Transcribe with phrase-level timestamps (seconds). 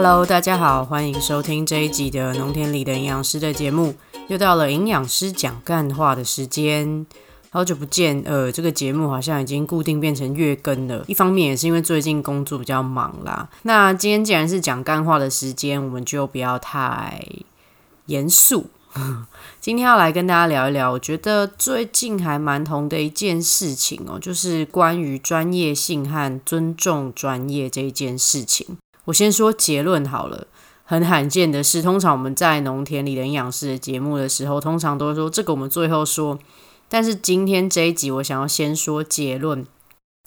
[0.00, 3.96] Hello，大家好，欢迎收听这一集的农田里的营养师的节目。
[4.28, 7.04] 又到了营养师讲干话的时间，
[7.50, 8.22] 好久不见。
[8.24, 11.04] 呃，这个节目好像已经固定变成月更了。
[11.08, 13.48] 一方面也是因为最近工作比较忙啦。
[13.62, 17.20] 那今天既然是讲干话的时间，我们就不要太
[18.06, 18.66] 严肃。
[19.60, 28.78] 今天要来跟大家聊一聊，我觉得最近还蛮红的一件事情哦，就是关于专业性和尊重专业这一件事情。
[29.08, 30.46] 我先说结论好了。
[30.84, 36.38] 很罕见的是，通常我们在农田里的营养师的节目的时候，通常都会说这个我们最后说。
[36.88, 39.66] 但是今天这一集，我想要先说结论，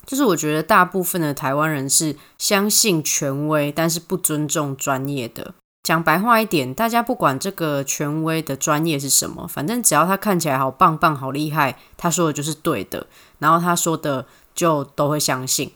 [0.06, 5.56] 就是我觉得大部分的台湾人是相信权威，但是不尊重专业的。
[5.82, 13.08] 讲白话一点，大家不管这个权威的专业是什么，反正只要他看起来好棒棒、好厉害，他说的就是对的，
[13.40, 15.72] 然后他说的就都会相信。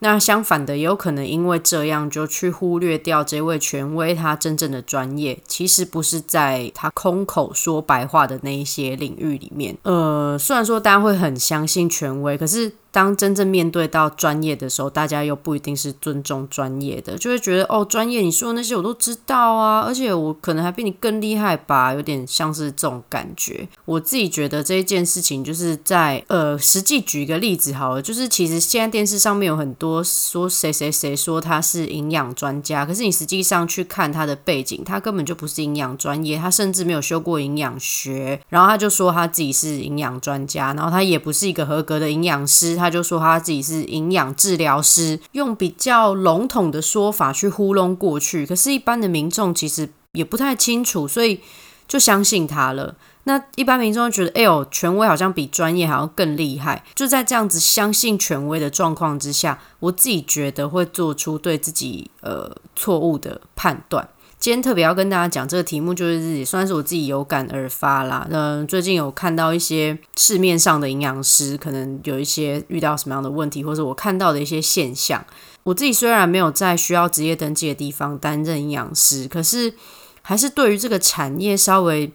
[0.00, 9.76] 那相反的，也有可能因为这样就去忽略掉这位权威他真正的专业，其实不是在他空口说白话的那一些领域里面。
[9.82, 12.72] 呃，虽然说大家会很相信权威，可是。
[12.96, 23.68] 当真正面对到专业的时候，大家又不一定是尊重专业的，就会觉得哦，专业你说的那些我都知道啊，而且我可能还比你更厉害吧，有点像是这种感觉。
[23.84, 42.85] 我自己觉得这一件事情，就是在呃，实际举一个例子好了，就是其实现在电视上面有很多说谁谁谁说他是营养专家，可是你实际上去看他的背景，他根本就不是营养专业，他甚至没有修过营养学，然后他就说他自己是营养专家，然后他也不是一个合格的营养师，他。
[42.86, 48.46] 他就说他自己是营养治疗师，用比较笼统的说法去糊弄过去。
[48.46, 51.40] 可是，一般的民众其实也不太清楚，所以
[51.88, 52.94] 就相信他了。
[53.24, 56.84] 那一般民众觉得，哎呦，权威好像比专业还要更厉害。
[56.94, 64.08] 就在这样子相信权威的状况之下，我自己觉得会做出对自己呃错误的判断。
[64.38, 68.26] 今天特别要跟大家讲这个题目，就是也算是我自己有感而发啦。
[68.30, 75.24] 嗯，最近有看到一些市面上的营养师，可能有一些遇到什么样的问题，或者我看到的一些现象。
[75.64, 79.74] 我自己虽然没有在需要职业登记的地方担任营养师，可是
[80.22, 82.12] 还是对于这个产业稍微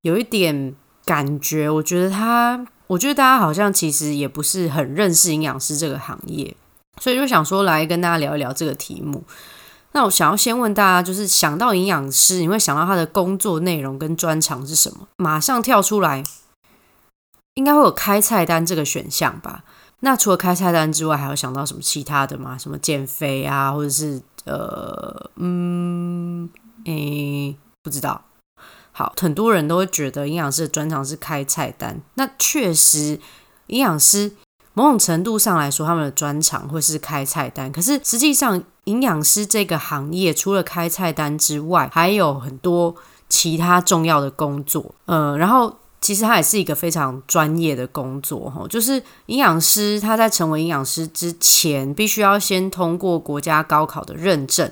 [0.00, 0.74] 有一点
[1.04, 1.68] 感觉。
[1.68, 6.56] 我觉得他，我觉得大家好像其实也不是很认识营养师这个行业，
[6.98, 9.24] 所以就想说来跟大家聊一聊这个题目。
[9.96, 15.08] 那我想要先问大家，就是想到营养师，你会想到他的工作内容跟专长是什么？
[15.16, 16.22] 马上跳出来，
[17.54, 19.64] 应该会有开菜单这个选项吧？
[20.00, 22.58] 那除了开菜单之外，还有想到什么其他的吗？
[22.58, 26.50] 什么减肥啊，或者是呃，嗯，
[26.84, 28.22] 诶，不知道。
[28.92, 32.02] 好，很多人都会觉得营养师的专长是开菜单。
[32.16, 33.18] 那确实，
[33.68, 34.32] 营养师
[34.74, 37.72] 某种程度上来说，他们的专长会是开菜单。
[37.72, 42.94] 可是实际上，营养师这个行业除了开菜单之外，还有很多
[43.28, 44.94] 其他重要的工作。
[45.06, 48.64] 呃，然后其实它也是一个非常专业的工作哈。
[48.70, 54.70] 就是营养师他在成为营养师之前，必须要先通过国家高考的认证。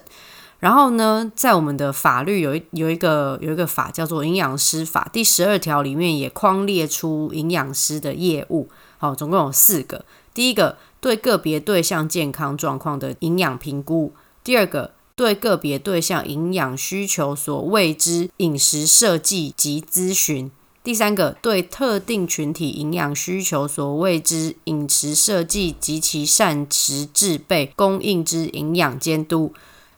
[0.61, 8.69] 然后呢，在我们的法律有一有一个有一个法叫做《营养师法》第十二条里面也框列出营养师的业务。
[8.99, 10.05] 好，总共有四个。
[10.33, 10.77] 第一个。
[11.05, 14.15] 对个别对象健康状况的营养评估。
[14.43, 20.51] 第二个，对个别对象营养需求所未知饮食设计及咨询。
[20.83, 29.53] 第三个，对特定群体营养需求所未知饮食设计及其膳食制备供应之营养监督。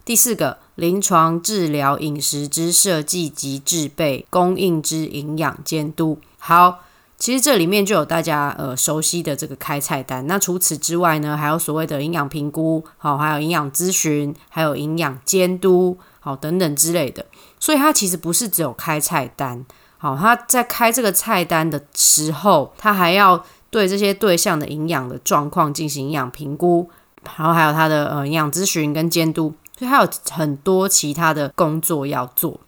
[0.04, 6.18] 第四个，临床治疗饮食之设计及制备供应之营养监督。
[6.38, 6.80] 好。
[7.18, 10.26] 其实这里面就有大家呃熟悉的这个开菜单。
[10.26, 17.24] 那除此之外呢，还有所谓的营养评估，好，还有营养咨询，还有营养监督，好，等等之类的。
[17.58, 19.64] 所以它其实不是只有开菜单，
[19.96, 26.90] 好，他在开这个菜单的时候，他还要对这些对象的营养的状况进行营养评估，
[27.38, 32.60] 然后还有他的呃营养咨询跟监督，所以还有很多其他的工作要做。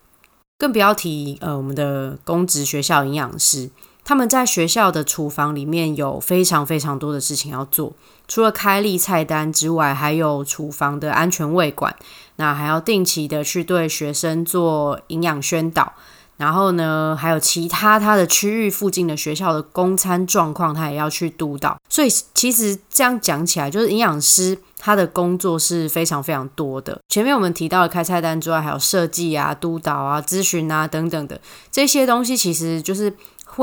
[0.56, 3.70] 更不要提呃我们的公职学校营养师。
[4.08, 7.92] 他们在学校的厨房里面有非常非常多的事情要做，
[8.26, 11.94] 除了开立菜单之外，还有厨房的安全卫管，
[12.36, 15.92] 那还要定期的去对学生做营养宣导。
[16.38, 21.78] 然后呢，还有其他他的区域附近的学校的供餐状况，他也要去督导。
[21.90, 26.98] 所以其实这样讲起来，就是营养师他的工作是非常非常多的。
[27.10, 31.38] 前面我们提到了开菜单之外，还有设计啊、督导啊、咨询啊等等的
[31.70, 33.12] 这些东西，其实就是。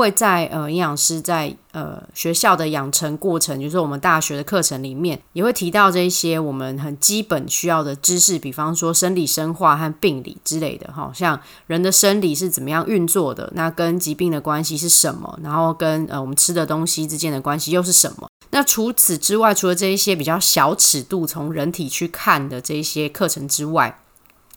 [0.00, 18.28] 会在呃营养师在呃学校的养成过程，就是我们大学的课程里面，也会提到这一些我们很基本需要的知识，比方说生理、生化和病理之类的，哈，像人的生理是怎么样运作的，那跟疾病的关系是什么，然后跟呃我们吃的东西之间的关系又是什么？
[18.50, 23.98] 那除此之外，除了这一些比较小尺度从人体去看的这一些课程之外，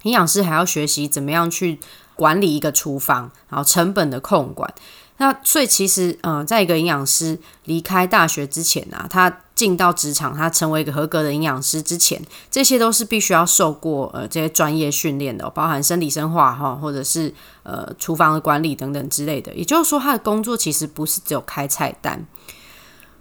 [0.04, 1.80] 营养师还要学习怎么样去
[2.16, 4.74] 管理一个厨房，然后成本的控管。
[5.22, 17.34] 那所以其实，嗯，在一个营养师离开大学之前啊，他进到职场，他成为一个合格的营养师之前，这些都是必须要受过呃这些专业训练的，包含生理生化哈，或者是
[17.64, 19.54] 呃厨房的管理等等之类的。
[19.54, 22.26] 也就是说，他的工作其实不是只有开菜单。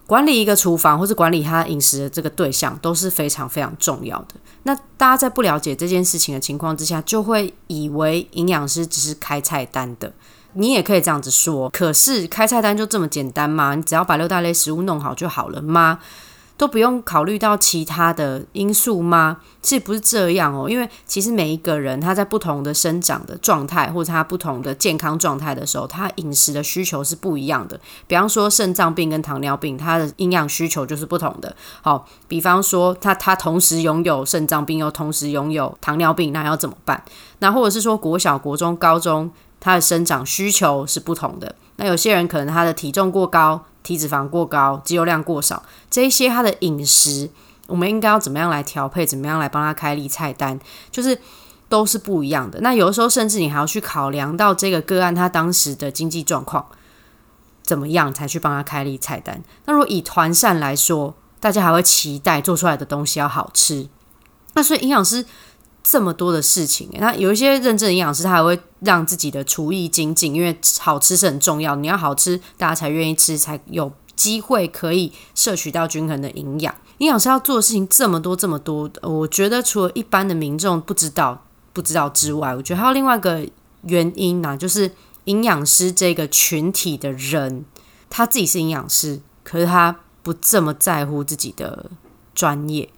[0.07, 4.37] 管理一个厨房或者管理他饮食的这个对象都是非常非常重要的。
[4.63, 10.13] 那大家在不了解这件事情的情况之下，就会以为营养师只是开菜单的。
[10.59, 13.77] 你也可以这样子说，可是开菜单就这么简单吗？
[13.77, 16.01] 你只要把六大类食物弄好就好了吗？
[16.57, 19.37] 都不用考虑到其他的因素吗？
[19.63, 27.79] 其实不是这样哦，因为其实每一个人他在不同的生长的状态，或者他不同的健康状态的时候，他饮食的需求是不一样的。
[28.09, 31.55] 比方说肾脏病跟糖尿病，它的营养需求就是不同的。
[31.81, 37.01] 好，比方说他他同时拥有肾脏病又同时拥有糖尿病，那要怎么办？
[37.39, 41.55] 那或者是说国小、国中、高中，他的生长需求是不同的。
[41.77, 43.65] 那有些人可能他的体重过高。
[43.85, 47.31] 体脂肪过高，肌肉量过少，这一些他的饮食，
[47.69, 49.07] 我们应该要怎么样来调配？
[49.07, 50.61] 怎么样来帮他开立菜单？
[50.91, 51.19] 就是
[51.71, 52.61] 都是不一样的。
[52.61, 56.67] 那有的时候，甚至你还要去考量到这个个案他当时的经济状况
[57.63, 59.43] 怎么样，才去帮他开立菜单。
[59.65, 63.89] 那如果以团膳来说，大家还会期待做出来的东西要好吃。
[64.53, 65.25] 那所以营养师。
[65.91, 71.75] 这么多的事情，那有一些认证营养师，他还会让自己的厨艺精进，因为好吃是很重要。
[71.77, 76.75] 你要好吃，大家才愿意吃，才有机会可以摄取到均衡的营养。
[76.99, 83.49] 营养师要做的事情这么多这么多，我觉得除了一般的民众不知道不知道之外，我觉得还有另外一个
[83.85, 84.93] 原因呢，就是
[85.25, 87.65] 营养师这个群体的人，
[88.11, 91.91] 他自己是营养师，可是他不这么在乎自己的
[92.35, 92.91] 专业。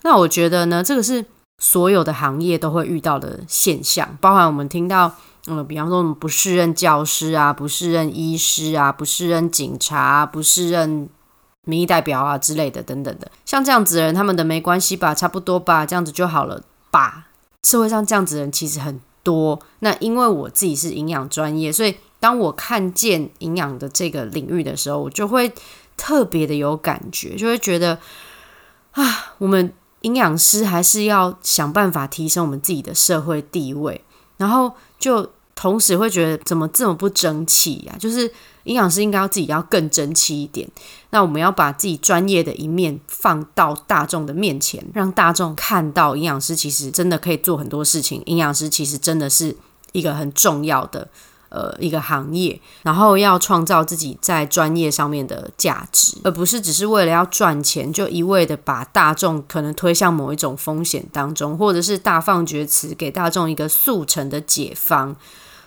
[0.00, 1.26] 那我觉得呢，这个是。
[1.58, 5.14] 所有的行业都会遇到的现象，包含我们听到，
[5.46, 11.08] 嗯，比方说我们不适任教师啊，不适任医师啊，不适任警察，不适任
[11.64, 17.28] 民意代表啊之类的，等等的，像这样子的人，他们的没关系吧，差不多吧，这样子就好了吧。
[17.62, 19.58] 社会上这样子的人其实很多。
[19.78, 25.52] 那因为我自己是营养专业，所以当我看见营养的这个领域的时候，我就会
[25.96, 27.98] 特别的有感觉，就会觉得
[28.90, 29.72] 啊，我们。
[30.04, 34.02] 营养师还是要想办法提升我们自己的社会地位，
[34.36, 37.96] 然后就同时会觉得怎么这么不争气呀？
[37.98, 38.30] 就是
[38.64, 40.68] 营养师应该要自己要更争气一点。
[41.08, 48.22] 那我们要把自己专业的一面放到大众的面前，让大众看到营养师其实真的可以做很多事情。
[48.26, 49.56] 营养师其实真的是
[49.92, 51.08] 一个很重要的。
[51.54, 65.14] 呃，一个行业，然后要创造自己在专业上面的价值，而不是只是为了要赚钱，就一味的把大众可能推向某一种风险当中，或者是大放厥词，给大众一个速成的解方。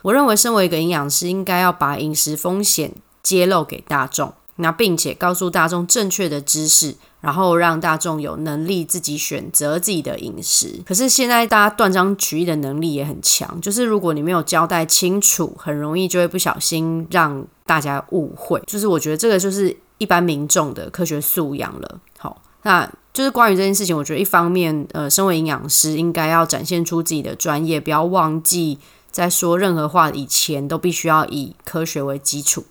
[0.01, 2.93] 我认为，身为一个营养师，应该要把饮食风险
[3.23, 4.33] 揭露给大众。
[4.57, 10.81] 那并且告诉大众正确的知识，然后让大众有能力自己选择自己的饮食。
[10.85, 18.61] 可是现在大家断章取义的能力也很强，就是如果你没有交代清楚，很容易就会不小心让大家误会。
[18.67, 21.99] 就是我觉得这个就是一般民众的科学素养了。
[22.17, 28.77] 好，那就是关于这件事情，我觉得一方面，呃，身为营养师应该要展现出自己的专业，不要忘记
[29.11, 32.65] 在说任何话以前都必须要以科学为基础。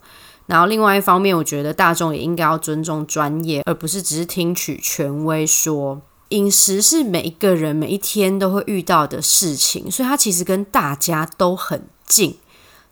[0.46, 6.00] 然后另外一方面，我觉得大众也应该要尊重专业，而不是只是听取权威说。
[6.30, 12.38] 饮食是每一个人每一天都会遇到的事情，所以它其实跟大家都很近。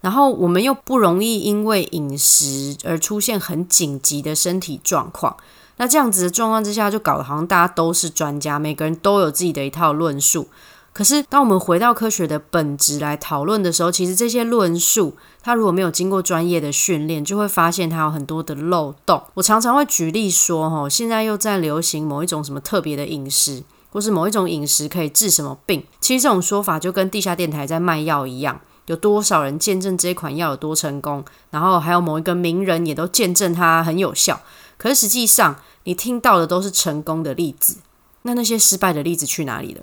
[0.01, 5.37] 然后我们又不容易因为饮食而出现很紧急的身体状况。
[5.77, 10.47] 那这样子的状况之下，就搞得好像大家都是专家，每个人都有自己的一套论述。
[10.95, 19.21] 可是，当我们回到科学的本质来讨论的时候，其实这些论述，它如果没有经过专业的训练，就会发现它有很多的漏洞。
[19.35, 25.85] 我常常会举例说，哈，现在又在流行某一种什么特别的饮食，或是某一种饮食可以治什么病。
[26.01, 34.41] 其实这种说法就跟地下电台在卖药一样，有多少人见证这款药有多成功，然后还有某一个名人也都见证它很有效。
[34.79, 37.79] 可是实际上，你听到的都是成功的例子，
[38.23, 39.83] 那那些失败的例子去哪里了？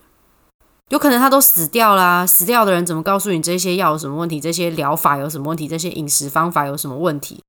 [0.91, 4.41] 有可能他都死掉啦，死掉的人怎么告诉你这些药有什么问题？
[4.41, 5.65] 这些疗法有什么问题？
[5.65, 7.41] 这些饮食方法有什么问题？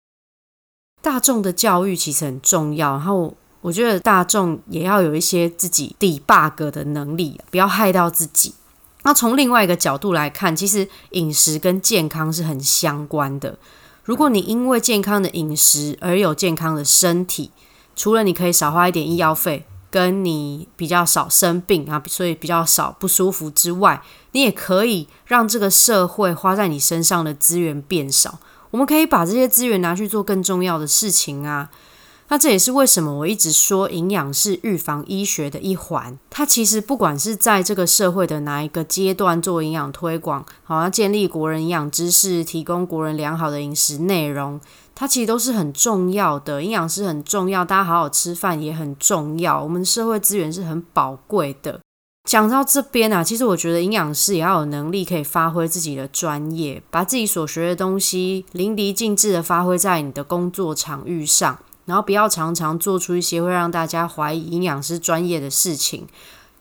[1.03, 8.55] 大众的教育其实很重要，然后我觉得大众也要有一些自己抵 bug 的能力，不要害到自己。
[9.03, 13.59] 那从另外一个角度来看，其实饮食跟健康是很相关的。
[14.05, 17.51] 如果你因为健康的饮食而有健康的身体，
[17.97, 28.39] 除了你可以少花一点医药费，跟你比较少生病啊，所以比较少不舒服之外，你也可以让这个社会花在你身上的资源变少。
[28.71, 31.69] 我们可以把这些资源拿去做更重要的事情啊。
[32.33, 36.19] 那这也是为什么我一直说营养是预防医学的一环。
[36.31, 44.59] 它其实不管是在这个社会的哪一个阶段做营养推广，好要建立国人营养知识，提供国人良好的饮食内容，
[44.95, 46.63] 它其实都是很重要的。
[46.63, 49.63] 营养师很重要，大家好好吃饭也很重要。
[49.63, 51.81] 我们社会资源是很宝贵的。
[52.27, 61.59] 讲到这边啊，其实我觉得营养师也要有能力可以发挥自己的专业，把自己所学的东西淋漓尽致的发挥在你的工作场域上。
[61.85, 66.07] 然后不要常常做出一些会让大家怀疑营养师专业的事情，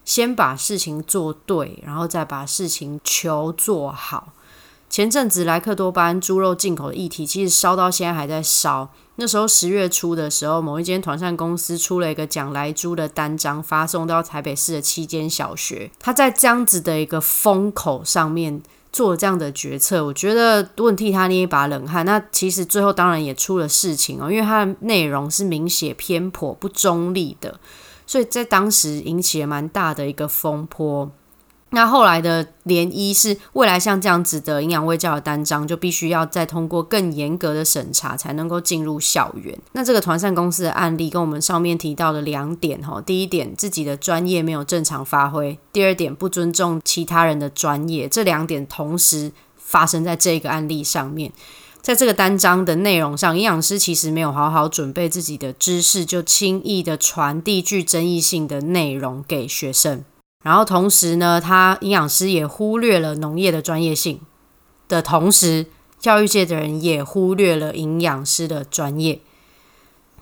[0.04, 4.32] 先把事情做对，然后再把事情求做好。
[4.90, 8.90] 前阵子莱克多巴胺猪肉进口的议题，其实烧到现在还在烧。
[9.16, 15.90] 那时候十月初的时候，某一间团膳公司出了一个讲来猪的单张，发送到台北市的七间小学。
[15.98, 18.62] 他在这样子的一个风口上面。
[18.92, 22.04] 做这样的决策，我觉得问替他捏一把冷汗。
[22.04, 27.58] 那其实最后当然也出了事情哦，因为它的内容是明显偏颇、不中立的，
[28.06, 31.10] 所以在当时引起了蛮大的一个风波。
[31.74, 39.58] 那后来的涟漪是，未来像这样子的营养卫教的单张，就必须要再通过更严格的审查，才能够进入校园。
[39.72, 51.32] 那这个团膳公司的案例，跟我们上面提到的两点哈，第一点自己的专业没有正常发挥，第二点不尊重其他人的专业，这两点同时发生在这个案例上面。
[51.80, 60.04] 在这个单章的内容上，营养师其实没有好好准备自己的知识，就轻易的传递具争议性的内容给学生。
[60.42, 64.20] 然后同时呢，他营养师也忽略了农业的专业性
[64.88, 65.66] 的同时，
[66.00, 69.20] 教育界的人也忽略了营养师的专业。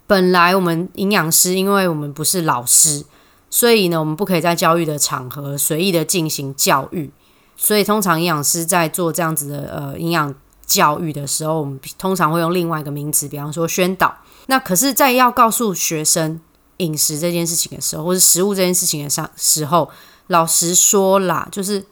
[0.07, 3.05] 本来我们营养师，因为我们不是老师，
[3.49, 7.11] 所以呢，我们不可以在教育的场合随意的进行教育。
[7.57, 10.35] 所以通常营养师在做这样子的呃营养
[10.67, 14.15] 教育的时候，我们通常会用另外一个名词，比方说宣导。
[14.47, 16.41] 那可是，在要告诉学生
[16.77, 19.91] 饮食这件事情的时候，或者食物这件事情的上时候。
[20.31, 21.85] 老实说啦，就是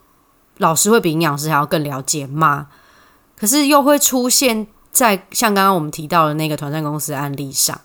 [0.59, 2.69] 老师会比营养师还要更了解吗？
[3.37, 7.81] 可是又会出现在像刚刚我们提到的那个团膳公司案例上，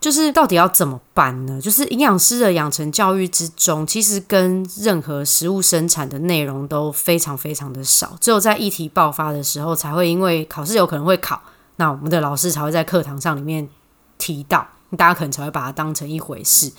[0.00, 1.60] 就是到底要怎么办呢？
[1.60, 11.42] 就是营养师的养成教育之中，其实跟任何食物生产的内容都非常非常的少，只有在议题爆发的时候，才会因为考试有可能会考，
[11.76, 13.68] 那我们的老师才会在课堂上里面
[14.18, 16.72] 提到，大家可能才会把它当成一回事。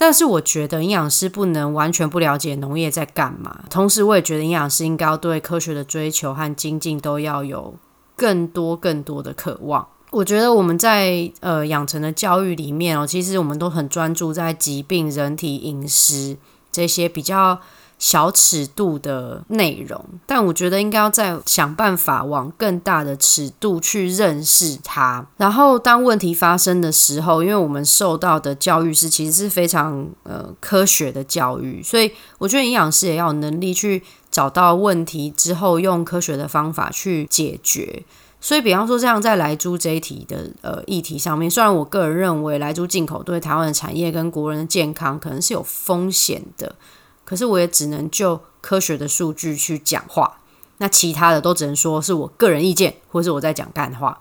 [0.00, 7.74] 但是我觉得营养师不能完全不了解农业在干嘛，同时我也觉得营养师应该要对科学的追求和精进都要有
[8.14, 9.88] 更多更多的渴望。
[10.10, 16.36] 我觉得我们在呃养成的教育里面哦，其实我们都很专注在疾病、人体饮食
[16.70, 17.60] 这些比较。
[17.98, 25.26] 小尺度的内容，但我觉得应该要再想办法往更大的尺度去认识它。
[25.36, 38.04] 然后，当问题发生的时候，因为我们受到的教育是其实是非常呃科学的教育，所以我觉得营养师也要有能力去找到问题之后，用科学的方法去解决。
[38.40, 46.76] 所以，比方说，这样在来猪这一题的呃议题上面，虽然我个人认为来猪进口对台湾的产业跟国人的健康可能是有风险的。
[47.28, 50.38] 可是我也只能就科学的数据去讲话，
[50.78, 54.18] 那其他的都只能说是我个人意见，或是我在讲干话。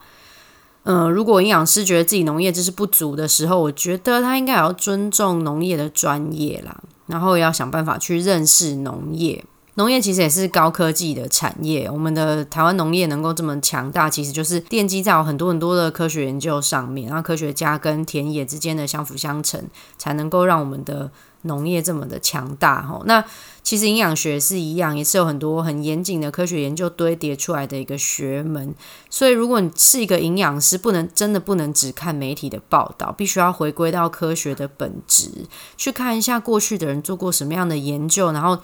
[0.83, 9.41] 嗯，如果营养师觉得自己农业知识不足的时候，我觉得他应该也要尊重农业的专业啦，然后也要想办法去认识农业。
[9.75, 19.63] 农业其实也是高科技的产业，我们的台湾农业能够这么强大，其实就是奠基在有很多很多的科学研究上面，然后科学家跟田野之间的相辅相成，
[19.97, 21.09] 才能够让我们的。
[21.47, 23.23] 农业这么的强大哈，那
[23.63, 28.73] 其实营养学是一样，也是有很多很严谨的科学研究堆叠出来的一个学门。
[29.09, 35.29] 所以，如果你是一个营养师，不能真的不能只看媒体的报道，必须要回归到科学的本质，
[35.75, 38.57] 去看一下过去的人做过什么样的研究，然后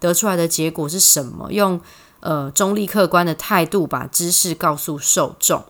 [0.00, 1.80] 得出来的结果是什么，用
[2.18, 5.62] 呃中立客观的态度把知识告诉受众，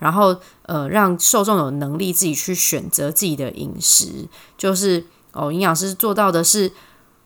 [0.00, 4.26] 然后呃让受众有能力自己去选择自己的饮食，
[4.58, 5.04] 就是。
[5.32, 6.70] 哦，营养师做到的是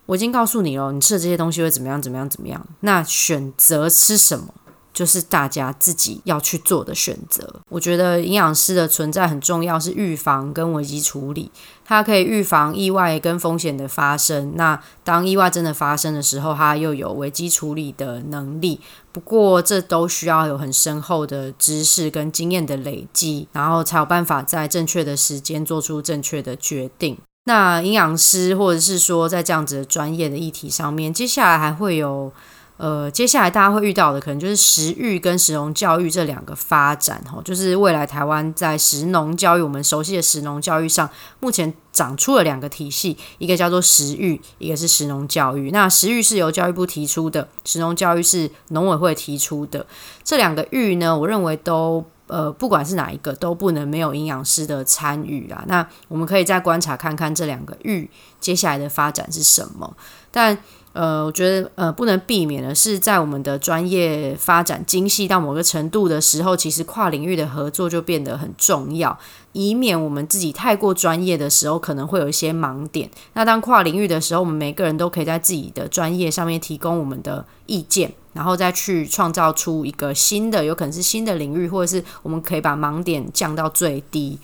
[0.06, 2.66] 我已经告诉你了，你吃的这些东西会怎么样怎么样怎么样。
[2.80, 4.54] 那选择吃什么？
[4.92, 7.60] 就是大家自己要去做的选择。
[7.68, 11.50] 我觉得营养师的存在很重要，是预防跟危机处理。
[11.84, 14.54] 它可以预防意外跟风险的发生。
[14.56, 18.80] 那当意外真的发生的时候，它又有危机处理的能力。
[19.12, 27.18] 不过，这都需要有很深厚的知识跟经验的累积，然后才有办法在正确的时间做出正确的决定。
[27.46, 32.32] 那营养师或者是说在这样子的专业的议题上面，接下来还会有。
[32.78, 41.08] 呃，接下来大家会遇到的可能就是食育跟食农教育这两个发展，哈，就是未来台湾在食农教育，我们熟悉的食农教育上，
[41.40, 45.70] 目前长出了两个体系，一个叫做食育，一个是食农教育。
[45.70, 49.86] 那食育是由教育部提出的，食农教育是农委会提出的。
[50.22, 55.64] 这两个育呢，我认为都呃，不管是哪一个，都不能没有营养师的参与啊。
[55.66, 59.96] 那我们可以再观察看看这两个域接下来的发展是什么，
[60.30, 60.58] 但。
[60.96, 69.18] 呃，我觉得呃，不能避免的是，在我们的专业发展精细到某个程度的时候，其实跨领域的合作就变得很重要，
[69.52, 73.10] 以免我们自己太过专业的时候，可能会有一些盲点。
[73.34, 84.38] 那当跨领域的时候，我们每个人都可以在自己的专业上面提供我们的意见，然后再去创造出一个新的，有可能是新的领域，或者是我们可以把盲点降到最低。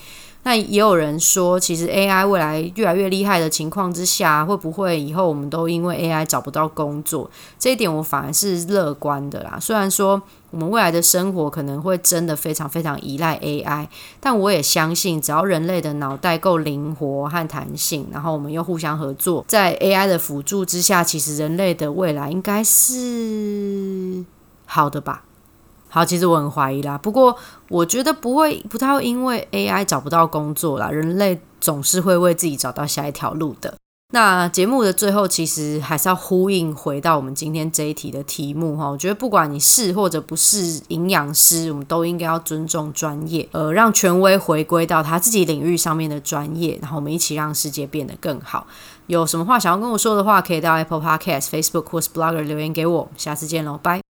[0.44, 7.30] 那也有人说，其实 AI 未来越来越厉害的情况之下，会不会以后我们都因为 AI 找不到工作？
[7.60, 9.56] 这一点我反而是乐观的啦。
[9.60, 10.20] 虽然说
[10.50, 13.86] 我们未来的生活可能会真的非常非常依赖 AI，
[14.18, 24.24] 但我也相信，只要人类的脑袋够灵活和弹性，然后我们又互相合作，在 AI 的辅助之下，其实人类的未来应该是
[24.66, 25.22] 好的吧。
[25.94, 26.96] 好，其实我很怀疑啦。
[26.96, 27.36] 不过
[27.68, 30.88] 我觉得不会，不太会因为 AI 找不到工作啦。
[30.90, 33.74] 人类总是会为自己找到下一条路的。
[34.14, 38.88] 那节目的最后，其实还是要呼应回到我们今天这一题的题目哈。
[38.88, 48.66] 我觉得不管你是或者不是营养师，我们都应该要尊重专业，呃，让权威回归到他自己领域上面的专业，然后我们一起让世界变得更好。
[49.06, 53.08] 有什么话想要跟我说的话，可以到 Apple Podcast、Facebook 或是 Blogger 留言给我。
[53.16, 54.11] 下次见喽，拜。